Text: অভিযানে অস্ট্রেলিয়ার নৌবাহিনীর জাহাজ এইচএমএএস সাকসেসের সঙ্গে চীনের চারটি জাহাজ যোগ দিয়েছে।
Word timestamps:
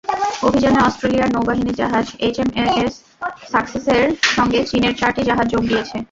অভিযানে 0.47 0.79
অস্ট্রেলিয়ার 0.81 1.33
নৌবাহিনীর 1.33 1.79
জাহাজ 1.81 2.05
এইচএমএএস 2.19 2.93
সাকসেসের 3.51 4.05
সঙ্গে 4.29 4.59
চীনের 4.69 4.93
চারটি 4.99 5.21
জাহাজ 5.29 5.47
যোগ 5.53 5.63
দিয়েছে। 5.69 5.97